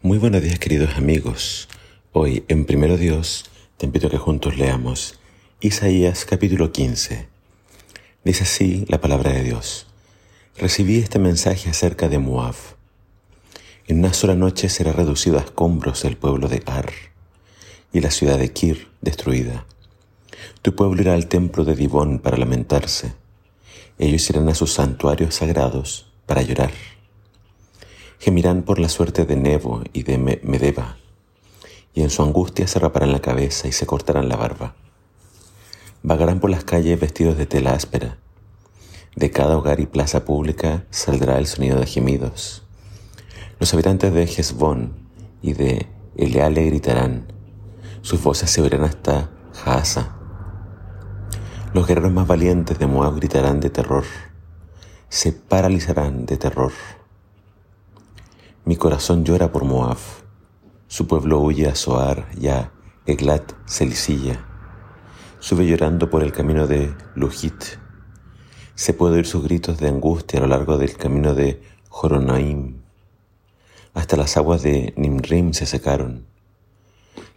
Muy 0.00 0.18
buenos 0.18 0.42
días 0.42 0.60
queridos 0.60 0.96
amigos. 0.96 1.68
Hoy 2.12 2.44
en 2.46 2.66
Primero 2.66 2.96
Dios 2.96 3.46
te 3.78 3.86
invito 3.86 4.06
a 4.06 4.10
que 4.10 4.16
juntos 4.16 4.56
leamos 4.56 5.18
Isaías 5.60 6.24
capítulo 6.24 6.70
15. 6.70 7.26
Dice 8.22 8.44
así 8.44 8.84
la 8.86 9.00
palabra 9.00 9.32
de 9.32 9.42
Dios. 9.42 9.88
Recibí 10.56 10.98
este 10.98 11.18
mensaje 11.18 11.68
acerca 11.68 12.08
de 12.08 12.20
Moab. 12.20 12.54
En 13.88 13.98
una 13.98 14.12
sola 14.12 14.36
noche 14.36 14.68
será 14.68 14.92
reducido 14.92 15.36
a 15.36 15.42
escombros 15.42 16.04
el 16.04 16.16
pueblo 16.16 16.46
de 16.46 16.62
Ar 16.66 16.92
y 17.92 18.00
la 18.00 18.12
ciudad 18.12 18.38
de 18.38 18.52
Kir 18.52 18.86
destruida. 19.00 19.66
Tu 20.62 20.76
pueblo 20.76 21.02
irá 21.02 21.14
al 21.14 21.26
templo 21.26 21.64
de 21.64 21.74
Dibón 21.74 22.20
para 22.20 22.38
lamentarse. 22.38 23.14
Ellos 23.98 24.30
irán 24.30 24.48
a 24.48 24.54
sus 24.54 24.74
santuarios 24.74 25.34
sagrados 25.34 26.06
para 26.24 26.42
llorar. 26.42 26.70
Gemirán 28.18 28.62
por 28.62 28.80
la 28.80 28.88
suerte 28.88 29.24
de 29.24 29.36
Nebo 29.36 29.82
y 29.92 30.02
de 30.02 30.18
Medeba, 30.18 30.96
y 31.94 32.02
en 32.02 32.10
su 32.10 32.22
angustia 32.22 32.66
se 32.66 32.80
raparán 32.80 33.12
la 33.12 33.20
cabeza 33.20 33.68
y 33.68 33.72
se 33.72 33.86
cortarán 33.86 34.28
la 34.28 34.36
barba. 34.36 34.74
Vagarán 36.02 36.40
por 36.40 36.50
las 36.50 36.64
calles 36.64 36.98
vestidos 36.98 37.38
de 37.38 37.46
tela 37.46 37.72
áspera. 37.72 38.18
De 39.14 39.30
cada 39.30 39.56
hogar 39.56 39.78
y 39.78 39.86
plaza 39.86 40.24
pública 40.24 40.84
saldrá 40.90 41.38
el 41.38 41.46
sonido 41.46 41.78
de 41.78 41.86
gemidos. 41.86 42.64
Los 43.60 43.72
habitantes 43.72 44.12
de 44.12 44.24
Hezbón 44.24 44.94
y 45.40 45.52
de 45.52 45.86
Eleale 46.16 46.64
gritarán. 46.66 47.32
Sus 48.02 48.22
voces 48.22 48.50
se 48.50 48.62
oirán 48.62 48.82
hasta 48.82 49.30
Jaasa. 49.54 50.16
Los 51.72 51.86
guerreros 51.86 52.12
más 52.12 52.26
valientes 52.26 52.78
de 52.78 52.86
Moab 52.88 53.16
gritarán 53.16 53.60
de 53.60 53.70
terror. 53.70 54.04
Se 55.08 55.32
paralizarán 55.32 56.26
de 56.26 56.36
terror. 56.36 56.72
Mi 58.68 58.76
corazón 58.76 59.24
llora 59.24 59.50
por 59.50 59.64
Moab. 59.64 59.96
Su 60.88 61.06
pueblo 61.06 61.40
huye 61.40 61.68
a 61.68 61.74
Soar 61.74 62.28
y 62.38 62.48
a 62.48 62.70
Eglat 63.06 63.54
Celicilla. 63.66 64.44
Sube 65.40 65.66
llorando 65.66 66.10
por 66.10 66.22
el 66.22 66.32
camino 66.32 66.66
de 66.66 66.94
Lujit. 67.14 67.64
Se 68.74 68.92
puede 68.92 69.16
oír 69.16 69.26
sus 69.26 69.42
gritos 69.42 69.78
de 69.78 69.88
angustia 69.88 70.38
a 70.38 70.42
lo 70.42 70.48
largo 70.48 70.76
del 70.76 70.98
camino 70.98 71.34
de 71.34 71.62
Joronaim. 71.88 72.82
Hasta 73.94 74.18
las 74.18 74.36
aguas 74.36 74.62
de 74.62 74.92
Nimrim 74.98 75.54
se 75.54 75.64
secaron. 75.64 76.26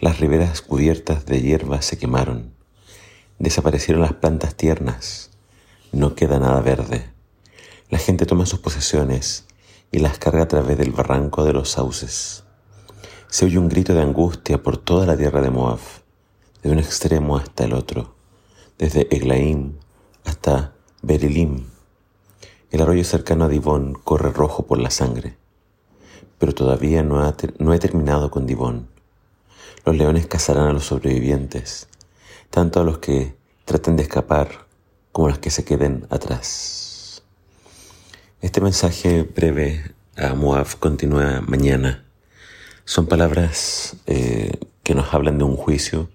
Las 0.00 0.20
riberas 0.20 0.62
cubiertas 0.62 1.26
de 1.26 1.42
hierba 1.42 1.82
se 1.82 1.98
quemaron. 1.98 2.54
Desaparecieron 3.38 4.00
las 4.00 4.14
plantas 4.14 4.54
tiernas. 4.54 5.32
No 5.92 6.14
queda 6.14 6.38
nada 6.38 6.62
verde. 6.62 7.10
La 7.90 7.98
gente 7.98 8.24
toma 8.24 8.46
sus 8.46 8.60
posesiones 8.60 9.44
y 9.90 9.98
las 10.00 10.18
carga 10.18 10.42
a 10.42 10.48
través 10.48 10.76
del 10.78 10.92
barranco 10.92 11.44
de 11.44 11.52
los 11.52 11.70
sauces. 11.70 12.44
Se 13.28 13.44
oye 13.44 13.58
un 13.58 13.68
grito 13.68 13.94
de 13.94 14.02
angustia 14.02 14.62
por 14.62 14.78
toda 14.78 15.06
la 15.06 15.16
tierra 15.16 15.40
de 15.40 15.50
Moab, 15.50 15.78
de 16.62 16.70
un 16.70 16.78
extremo 16.78 17.36
hasta 17.36 17.64
el 17.64 17.72
otro, 17.72 18.14
desde 18.78 19.08
Eglaim 19.14 19.74
hasta 20.24 20.74
Berilim. 21.02 21.66
El 22.70 22.82
arroyo 22.82 23.04
cercano 23.04 23.44
a 23.44 23.48
Dibón 23.48 23.94
corre 23.94 24.30
rojo 24.30 24.66
por 24.66 24.78
la 24.78 24.90
sangre, 24.90 25.36
pero 26.38 26.54
todavía 26.54 27.02
no, 27.02 27.34
no 27.58 27.74
he 27.74 27.78
terminado 27.78 28.30
con 28.30 28.46
Dibón. 28.46 28.88
Los 29.84 29.96
leones 29.96 30.26
cazarán 30.26 30.68
a 30.68 30.72
los 30.72 30.84
sobrevivientes, 30.84 31.88
tanto 32.50 32.80
a 32.80 32.84
los 32.84 32.98
que 32.98 33.36
traten 33.64 33.96
de 33.96 34.02
escapar 34.02 34.66
como 35.12 35.28
a 35.28 35.30
los 35.30 35.38
que 35.38 35.50
se 35.50 35.64
queden 35.64 36.06
atrás. 36.10 36.87
Este 38.40 38.60
mensaje 38.60 39.24
breve 39.24 39.82
a 40.16 40.32
Moab 40.34 40.78
continúa 40.78 41.40
mañana. 41.40 42.04
Son 42.84 43.08
palabras 43.08 43.96
eh, 44.06 44.52
que 44.84 44.94
nos 44.94 45.12
hablan 45.12 45.38
de 45.38 45.44
un 45.44 45.56
juicio 45.56 46.08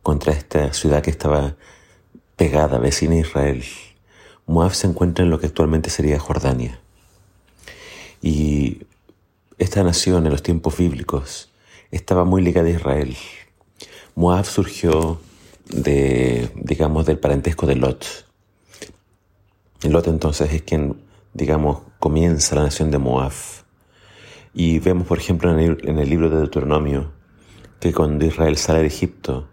contra 0.00 0.32
esta 0.32 0.72
ciudad 0.72 1.02
que 1.02 1.10
estaba 1.10 1.56
pegada, 2.36 2.78
vecina 2.78 3.16
a 3.16 3.18
Israel. 3.18 3.64
Moab 4.46 4.72
se 4.72 4.86
encuentra 4.86 5.24
en 5.24 5.32
lo 5.32 5.40
que 5.40 5.46
actualmente 5.46 5.90
sería 5.90 6.20
Jordania. 6.20 6.78
Y 8.22 8.82
esta 9.58 9.82
nación 9.82 10.26
en 10.26 10.30
los 10.30 10.44
tiempos 10.44 10.76
bíblicos 10.76 11.50
estaba 11.90 12.24
muy 12.24 12.40
ligada 12.40 12.68
a 12.68 12.70
Israel. 12.70 13.16
Moab 14.14 14.44
surgió 14.44 15.20
de, 15.70 16.52
digamos, 16.54 17.04
del 17.04 17.18
parentesco 17.18 17.66
de 17.66 17.74
Lot. 17.74 18.06
Lot 19.82 20.06
entonces 20.06 20.52
es 20.52 20.62
quien 20.62 21.03
digamos, 21.34 21.82
comienza 21.98 22.54
la 22.54 22.62
nación 22.62 22.90
de 22.90 22.98
Moab. 22.98 23.32
Y 24.54 24.78
vemos, 24.78 25.06
por 25.06 25.18
ejemplo, 25.18 25.50
en 25.50 25.98
el, 25.98 26.08
libro 26.08 26.30
de 26.30 26.36
Deuteronomio, 26.36 27.12
que 27.80 27.92
cuando 27.92 28.24
Israel 28.24 28.56
sale 28.56 28.80
de 28.80 28.86
Egipto 28.86 29.48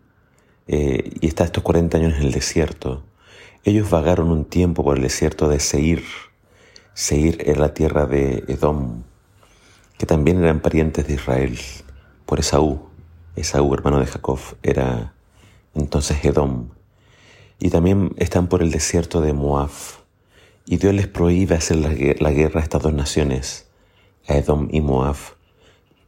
eh, 0.68 1.12
y 1.20 1.28
está 1.28 1.44
estos 1.44 1.64
40 1.64 1.98
años 1.98 2.14
en 2.16 2.22
el 2.22 2.32
desierto, 2.32 3.04
ellos 3.64 3.90
vagaron 3.90 4.30
un 4.30 4.46
tiempo 4.46 4.84
por 4.84 4.98
el 4.98 5.04
desierto 5.04 5.48
de 5.48 5.60
Seir. 5.60 6.04
Seir 6.94 7.44
era 7.46 7.60
la 7.60 7.74
tierra 7.74 8.06
de 8.06 8.44
Edom, 8.48 9.04
que 9.98 10.06
también 10.06 10.44
eran 10.44 10.60
parientes 10.62 11.08
de 11.08 11.16
Israel, 11.16 11.60
por 12.28 12.40
Esaú. 12.40 12.90
Esaú, 13.36 13.74
hermano 13.74 14.00
de 14.00 14.06
Jacob, 14.06 14.40
era 14.62 15.14
entonces 15.74 16.24
Edom. 16.24 16.70
Y 17.60 17.70
también 17.70 18.14
están 18.18 18.48
por 18.48 18.62
el 18.62 18.72
desierto 18.72 19.22
de 19.22 19.34
Moab. 19.34 19.72
Y 20.72 20.78
Dios 20.78 20.94
les 20.94 21.08
prohíbe 21.08 21.54
hacer 21.56 21.76
la, 21.76 21.90
guerra 22.32 22.62
a 22.62 22.64
estas 22.64 22.82
dos 22.82 22.94
naciones, 22.94 23.66
a 24.26 24.38
Edom 24.38 24.70
y 24.72 24.80
Moab. 24.80 25.18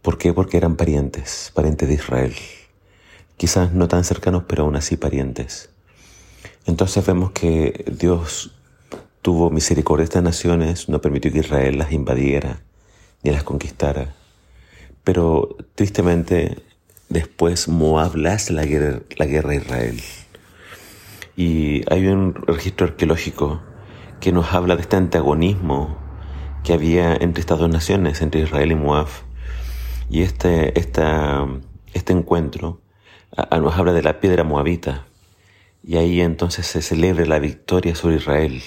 ¿Por 0.01 0.17
qué? 0.17 0.31
Porque 0.31 0.55
eran 0.55 0.77
parientes, 0.77 1.51
parientes 1.53 1.89
de 1.89 1.95
Israel. 1.95 2.33
Quizás 3.35 3.73
no 3.73 3.89
tan 3.89 4.05
cercanos, 4.05 4.45
pero 4.47 4.63
aún 4.63 4.77
así 4.77 4.95
parientes. 4.95 5.69
Entonces 6.65 7.05
vemos 7.05 7.31
que 7.31 7.83
Dios 7.99 8.55
tuvo 9.21 9.49
misericordia 9.49 10.03
de 10.03 10.05
estas 10.05 10.23
naciones, 10.23 10.87
no 10.87 11.01
permitió 11.01 11.29
que 11.33 11.39
Israel 11.39 11.77
las 11.77 11.91
invadiera 11.91 12.61
ni 13.21 13.31
las 13.31 13.43
conquistara. 13.43 14.15
Pero 15.03 15.57
tristemente 15.75 16.63
después 17.09 17.67
Moab 17.67 18.15
le 18.15 18.29
hace 18.29 18.53
la 18.53 18.63
guerra, 18.63 19.01
la 19.17 19.25
guerra 19.25 19.51
a 19.51 19.55
Israel. 19.55 20.01
Y 21.35 21.83
hay 21.91 22.07
un 22.07 22.33
registro 22.33 22.87
arqueológico 22.87 23.61
que 24.23 24.31
nos 24.31 24.53
habla 24.53 24.77
de 24.77 24.83
este 24.83 24.95
antagonismo 24.95 25.97
que 26.63 26.71
había 26.71 27.13
entre 27.13 27.41
estas 27.41 27.59
dos 27.59 27.69
naciones, 27.69 28.21
entre 28.21 28.39
Israel 28.39 28.71
y 28.71 28.75
Moab. 28.75 29.09
Y 30.09 30.21
este, 30.21 30.79
este 30.79 32.13
encuentro 32.13 32.79
nos 33.51 33.77
habla 33.77 33.91
de 33.91 34.01
la 34.01 34.21
piedra 34.21 34.45
moabita. 34.45 35.03
Y 35.83 35.97
ahí 35.97 36.21
entonces 36.21 36.65
se 36.67 36.81
celebra 36.81 37.25
la 37.25 37.39
victoria 37.39 37.95
sobre 37.95 38.15
Israel. 38.15 38.63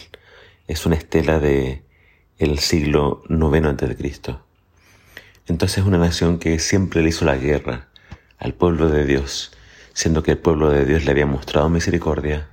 Es 0.69 0.85
una 0.85 0.97
estela 0.97 1.39
de 1.39 1.85
el 2.37 2.59
siglo 2.59 3.23
IX 3.31 3.97
Cristo. 3.97 4.45
Entonces 5.47 5.79
es 5.79 5.85
una 5.87 5.97
nación 5.97 6.39
que 6.39 6.59
siempre 6.59 7.01
le 7.01 7.09
hizo 7.09 7.25
la 7.25 7.39
guerra 7.39 7.89
al 8.37 8.53
pueblo 8.53 8.91
de 8.91 9.07
Dios, 9.07 9.53
siendo 9.95 10.23
que 10.23 10.33
el 10.33 10.39
pueblo 10.39 10.69
de 10.69 10.85
Dios 10.85 11.07
le 11.07 11.13
había 11.13 11.25
mostrado 11.25 11.71
misericordia. 11.71 12.51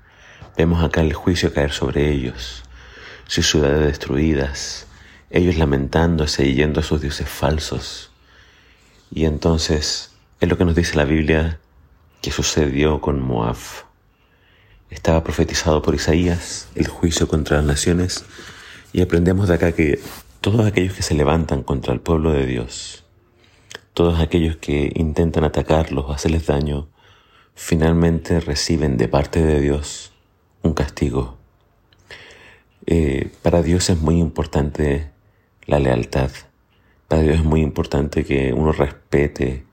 Vemos 0.56 0.81
acá 0.81 1.02
el 1.02 1.12
juicio 1.12 1.52
caer 1.53 1.74
sobre 1.74 2.09
ellos 2.09 2.62
sus 3.33 3.49
ciudades 3.49 3.88
destruidas, 3.88 4.85
ellos 5.31 5.57
lamentándose 5.57 6.45
y 6.45 6.53
yendo 6.53 6.81
a 6.81 6.83
sus 6.83 7.01
dioses 7.01 7.27
falsos. 7.27 8.11
Y 9.11 9.25
entonces 9.25 10.11
es 10.39 10.49
lo 10.49 10.55
que 10.55 10.66
nos 10.66 10.75
dice 10.75 10.95
la 10.95 11.05
Biblia 11.05 11.59
que 12.21 12.29
sucedió 12.29 13.01
con 13.01 13.19
Moab. 13.19 13.57
Estaba 14.91 15.23
profetizado 15.23 15.81
por 15.81 15.95
Isaías 15.95 16.67
el 16.75 16.88
juicio 16.88 17.27
contra 17.27 17.57
las 17.57 17.66
naciones 17.66 18.23
y 18.94 19.01
aprendemos 19.01 19.47
de 19.47 19.55
acá 19.55 19.71
que 19.71 20.00
todos 20.39 20.63
aquellos 20.63 20.94
que 20.94 21.01
se 21.01 21.15
levantan 21.15 21.63
contra 21.63 21.91
el 21.91 22.01
pueblo 22.01 22.33
de 22.33 22.45
Dios, 22.45 23.03
todos 23.95 24.19
aquellos 24.19 24.57
que 24.57 24.91
intentan 24.94 25.44
atacarlos 25.44 26.12
hacerles 26.13 26.45
daño, 26.45 26.88
finalmente 27.56 28.39
reciben 28.39 28.97
de 28.97 29.07
parte 29.07 29.41
de 29.41 29.59
Dios 29.59 30.12
un 30.62 30.75
castigo 30.75 31.43
eh, 32.85 33.31
para 33.41 33.62
Dios 33.62 33.89
es 33.89 34.00
muy 34.01 34.19
importante 34.19 35.12
la 35.65 35.80
lealtad. 35.80 36.31
Para 37.07 37.21
Dios 37.21 37.38
es 37.38 37.44
muy 37.44 37.62
importante 37.62 38.25
que 38.25 38.53
uno 38.53 38.71
respete 38.71 39.65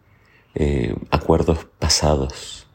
eh, 0.54 0.94
acuerdos 1.10 1.66
pasados. 1.78 2.66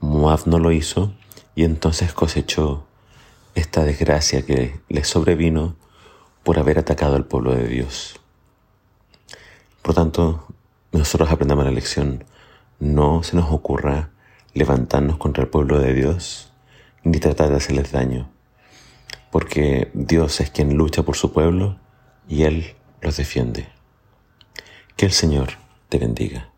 Moab 0.00 0.46
no 0.46 0.58
lo 0.58 0.72
hizo 0.72 1.14
y 1.54 1.64
entonces 1.64 2.12
cosechó 2.12 2.86
esta 3.54 3.84
desgracia 3.84 4.42
que 4.42 4.80
le 4.88 5.04
sobrevino 5.04 5.76
por 6.42 6.58
haber 6.58 6.78
atacado 6.78 7.16
al 7.16 7.26
pueblo 7.26 7.54
de 7.54 7.66
Dios. 7.66 8.20
Por 9.82 9.94
tanto, 9.94 10.46
nosotros 10.92 11.30
aprendamos 11.30 11.64
la 11.64 11.70
lección. 11.70 12.24
No 12.80 13.22
se 13.22 13.36
nos 13.36 13.50
ocurra 13.50 14.10
levantarnos 14.52 15.16
contra 15.16 15.44
el 15.44 15.48
pueblo 15.48 15.78
de 15.78 15.94
Dios 15.94 16.52
ni 17.02 17.18
tratar 17.18 17.48
de 17.48 17.56
hacerles 17.56 17.92
daño 17.92 18.30
porque 19.30 19.90
Dios 19.94 20.40
es 20.40 20.50
quien 20.50 20.76
lucha 20.76 21.02
por 21.02 21.16
su 21.16 21.32
pueblo 21.32 21.78
y 22.28 22.44
Él 22.44 22.74
los 23.00 23.16
defiende. 23.16 23.68
Que 24.96 25.06
el 25.06 25.12
Señor 25.12 25.50
te 25.88 25.98
bendiga. 25.98 26.49